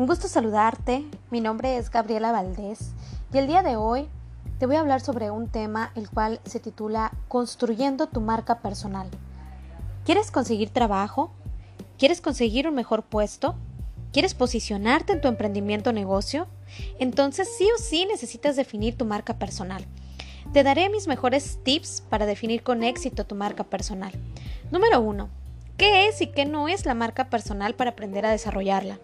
[0.00, 2.92] Un gusto saludarte, mi nombre es Gabriela Valdés
[3.34, 4.08] y el día de hoy
[4.58, 9.10] te voy a hablar sobre un tema el cual se titula Construyendo tu marca personal.
[10.06, 11.32] ¿Quieres conseguir trabajo?
[11.98, 13.56] ¿Quieres conseguir un mejor puesto?
[14.10, 16.46] ¿Quieres posicionarte en tu emprendimiento o negocio?
[16.98, 19.84] Entonces sí o sí necesitas definir tu marca personal.
[20.54, 24.12] Te daré mis mejores tips para definir con éxito tu marca personal.
[24.70, 25.28] Número 1.
[25.76, 28.98] ¿Qué es y qué no es la marca personal para aprender a desarrollarla?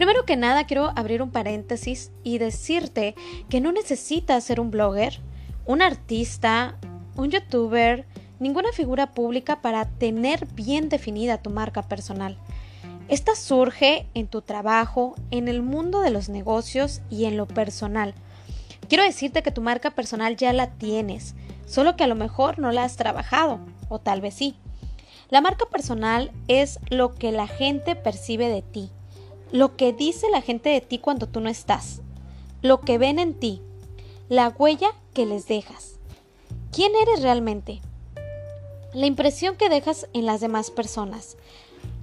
[0.00, 3.14] Primero que nada, quiero abrir un paréntesis y decirte
[3.50, 5.20] que no necesitas ser un blogger,
[5.66, 6.78] un artista,
[7.16, 8.06] un youtuber,
[8.38, 12.38] ninguna figura pública para tener bien definida tu marca personal.
[13.08, 18.14] Esta surge en tu trabajo, en el mundo de los negocios y en lo personal.
[18.88, 21.34] Quiero decirte que tu marca personal ya la tienes,
[21.66, 24.56] solo que a lo mejor no la has trabajado, o tal vez sí.
[25.28, 28.90] La marca personal es lo que la gente percibe de ti,
[29.52, 32.02] lo que dice la gente de ti cuando tú no estás,
[32.62, 33.62] lo que ven en ti,
[34.28, 35.98] la huella que les dejas.
[36.72, 37.80] ¿Quién eres realmente?
[38.92, 41.36] La impresión que dejas en las demás personas.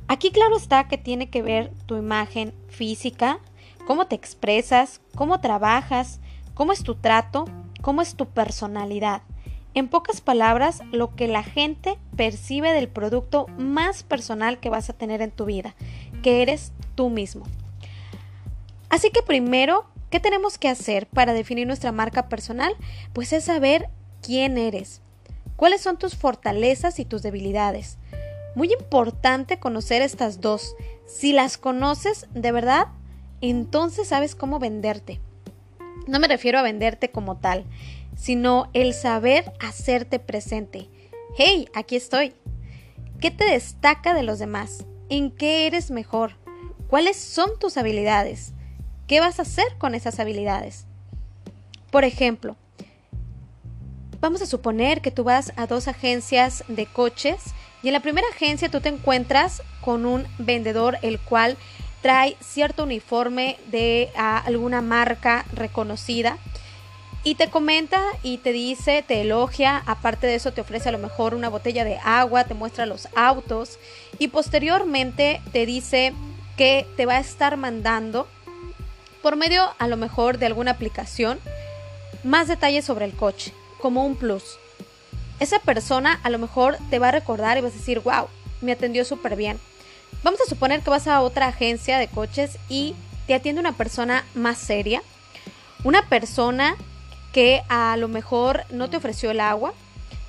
[0.08, 3.40] Aquí claro está que tiene que ver tu imagen física,
[3.86, 6.20] cómo te expresas, cómo trabajas,
[6.54, 7.46] cómo es tu trato,
[7.82, 9.22] cómo es tu personalidad.
[9.74, 14.94] En pocas palabras, lo que la gente percibe del producto más personal que vas a
[14.94, 15.76] tener en tu vida,
[16.24, 17.46] que eres tú mismo.
[18.90, 22.76] Así que primero, ¿qué tenemos que hacer para definir nuestra marca personal?
[23.14, 23.88] Pues es saber
[24.22, 25.02] quién eres,
[25.56, 27.98] cuáles son tus fortalezas y tus debilidades.
[28.56, 30.76] Muy importante conocer estas dos.
[31.06, 32.88] Si las conoces de verdad,
[33.40, 35.22] entonces sabes cómo venderte.
[36.08, 37.66] No me refiero a venderte como tal,
[38.16, 40.90] sino el saber hacerte presente.
[41.38, 42.34] Hey, aquí estoy.
[43.22, 44.86] ¿Qué te destaca de los demás?
[45.10, 46.47] ¿En qué eres mejor?
[46.88, 48.54] ¿Cuáles son tus habilidades?
[49.08, 50.86] ¿Qué vas a hacer con esas habilidades?
[51.92, 52.56] Por ejemplo,
[54.22, 57.42] vamos a suponer que tú vas a dos agencias de coches
[57.84, 61.58] y en la primera agencia tú te encuentras con un vendedor el cual
[62.02, 66.38] trae cierto uniforme de alguna marca reconocida
[67.26, 71.00] y te comenta y te dice, te elogia, aparte de eso te ofrece a lo
[71.00, 73.78] mejor una botella de agua, te muestra los autos
[74.20, 76.14] y posteriormente te dice
[76.58, 78.28] que te va a estar mandando
[79.22, 81.40] por medio a lo mejor de alguna aplicación
[82.24, 84.58] más detalles sobre el coche, como un plus.
[85.40, 88.28] Esa persona a lo mejor te va a recordar y vas a decir, wow,
[88.62, 89.60] me atendió súper bien.
[90.24, 92.96] Vamos a suponer que vas a otra agencia de coches y
[93.28, 95.04] te atiende una persona más seria,
[95.84, 96.76] una persona
[97.34, 99.74] que a lo mejor no te ofreció el agua,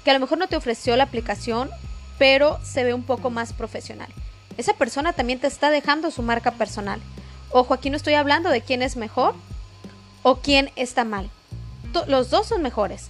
[0.05, 1.71] que a lo mejor no te ofreció la aplicación,
[2.19, 4.13] pero se ve un poco más profesional.
[4.59, 7.01] Esa persona también te está dejando su marca personal.
[7.53, 9.35] Ojo, aquí no estoy hablando de quién es mejor
[10.25, 11.31] o quién está mal.
[12.09, 13.09] Los dos son mejores.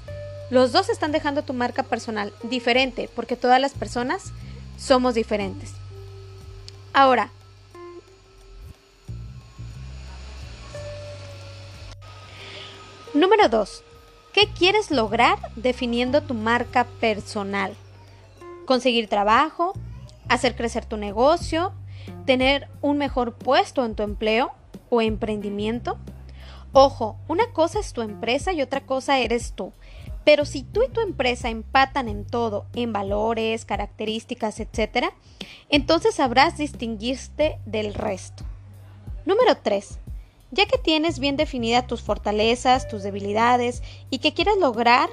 [0.50, 4.32] Los dos están dejando tu marca personal diferente porque todas las personas
[4.78, 5.72] somos diferentes.
[6.92, 7.30] Ahora,
[13.14, 13.84] número 2.
[14.34, 17.74] ¿Qué quieres lograr definiendo tu marca personal?
[18.66, 19.72] Conseguir trabajo,
[20.28, 21.72] hacer crecer tu negocio,
[22.26, 24.52] tener un mejor puesto en tu empleo
[24.90, 25.98] o emprendimiento.
[26.72, 29.72] Ojo, una cosa es tu empresa y otra cosa eres tú.
[30.24, 35.06] Pero si tú y tu empresa empatan en todo, en valores, características, etc.,
[35.70, 38.44] entonces sabrás distinguirte del resto.
[39.24, 39.98] Número 3.
[40.50, 45.08] Ya que tienes bien definidas tus fortalezas, tus debilidades y que quieres lograr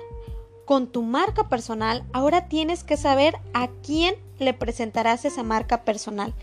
[0.66, 6.34] con tu marca personal, ahora tienes que saber a quién le presentarás esa marca personal.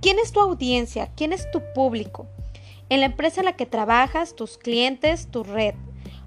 [0.00, 1.10] ¿Quién es tu audiencia?
[1.14, 2.26] ¿Quién es tu público?
[2.88, 5.74] En la empresa en la que trabajas, tus clientes, tu red.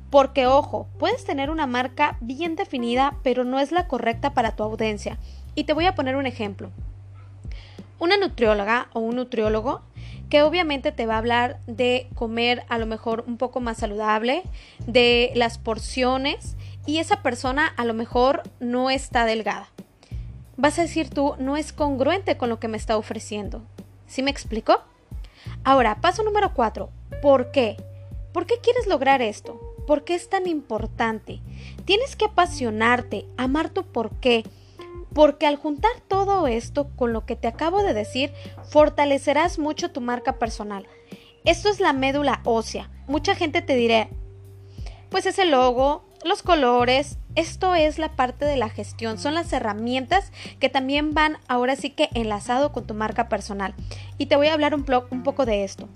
[0.09, 4.63] Porque ojo, puedes tener una marca bien definida, pero no es la correcta para tu
[4.63, 5.17] audiencia.
[5.55, 6.72] Y te voy a poner un ejemplo.
[7.99, 9.81] Una nutrióloga o un nutriólogo
[10.29, 14.43] que obviamente te va a hablar de comer a lo mejor un poco más saludable,
[14.85, 16.55] de las porciones
[16.85, 19.70] y esa persona a lo mejor no está delgada.
[20.58, 23.61] Vas a decir tú, no es congruente con lo que me está ofreciendo.
[24.08, 24.81] ¿Sí me explico?
[25.64, 26.90] Ahora, paso número cuatro.
[27.22, 27.78] ¿Por qué?
[28.34, 29.59] ¿Por qué quieres lograr esto?
[29.87, 31.41] ¿Por qué es tan importante?
[31.85, 34.43] Tienes que apasionarte, amar tu por qué
[35.14, 38.31] porque al juntar todo esto con lo que te acabo de decir,
[38.70, 40.87] fortalecerás mucho tu marca personal.
[41.46, 42.90] Esto es la médula ósea.
[43.08, 44.08] Mucha gente te dirá,
[45.09, 50.31] pues ese logo, los colores, esto es la parte de la gestión, son las herramientas
[50.59, 53.73] que también van ahora sí que enlazado con tu marca personal.
[54.17, 55.87] Y te voy a hablar un, poco de esto.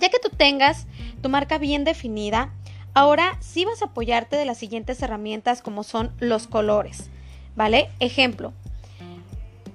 [0.00, 0.86] Ya que tú tengas
[1.22, 2.52] tu marca bien definida,
[2.94, 7.10] ahora sí vas a apoyarte de las siguientes herramientas como son los colores,
[7.56, 7.88] ¿vale?
[8.00, 8.52] Ejemplo.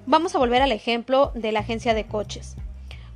[0.05, 2.55] Vamos a volver al ejemplo de la agencia de coches.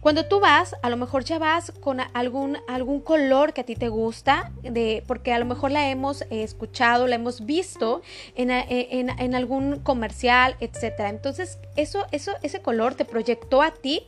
[0.01, 3.75] Cuando tú vas, a lo mejor ya vas con algún, algún color que a ti
[3.75, 8.01] te gusta, de, porque a lo mejor la hemos escuchado, la hemos visto
[8.35, 11.01] en, en, en algún comercial, etc.
[11.09, 14.03] Entonces, eso, eso, ese color te proyectó a ti,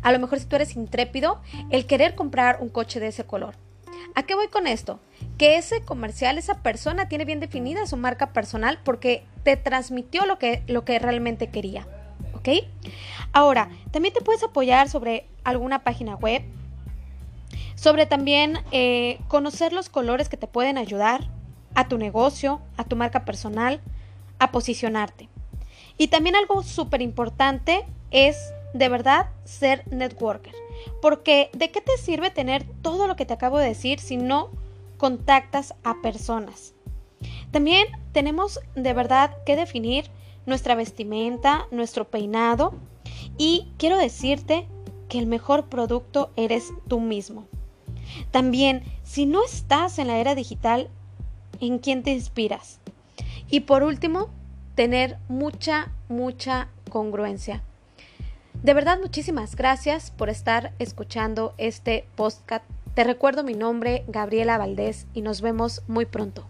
[0.00, 3.54] a lo mejor si tú eres intrépido, el querer comprar un coche de ese color.
[4.14, 4.98] ¿A qué voy con esto?
[5.36, 10.38] Que ese comercial, esa persona tiene bien definida su marca personal porque te transmitió lo
[10.38, 11.86] que, lo que realmente quería.
[13.32, 16.42] Ahora, también te puedes apoyar sobre alguna página web,
[17.74, 21.28] sobre también eh, conocer los colores que te pueden ayudar
[21.74, 23.80] a tu negocio, a tu marca personal,
[24.38, 25.28] a posicionarte.
[25.98, 28.36] Y también algo súper importante es
[28.72, 30.54] de verdad ser networker.
[31.00, 34.50] Porque ¿de qué te sirve tener todo lo que te acabo de decir si no
[34.98, 36.74] contactas a personas?
[37.50, 40.10] También tenemos de verdad que definir
[40.46, 42.74] nuestra vestimenta, nuestro peinado,
[43.38, 44.66] y quiero decirte
[45.08, 47.46] que el mejor producto eres tú mismo.
[48.30, 50.88] También, si no estás en la era digital,
[51.60, 52.80] ¿en quién te inspiras?
[53.48, 54.30] Y por último,
[54.74, 57.62] tener mucha, mucha congruencia.
[58.62, 62.64] De verdad, muchísimas gracias por estar escuchando este podcast.
[62.94, 66.46] Te recuerdo mi nombre, Gabriela Valdés, y nos vemos muy pronto.